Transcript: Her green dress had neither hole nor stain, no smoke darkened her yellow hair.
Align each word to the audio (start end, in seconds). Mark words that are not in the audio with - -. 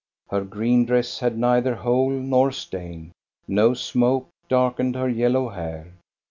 Her 0.31 0.43
green 0.43 0.85
dress 0.85 1.19
had 1.19 1.37
neither 1.37 1.75
hole 1.75 2.09
nor 2.09 2.51
stain, 2.51 3.11
no 3.47 3.75
smoke 3.75 4.29
darkened 4.49 4.95
her 4.95 5.07
yellow 5.07 5.49
hair. 5.49 5.93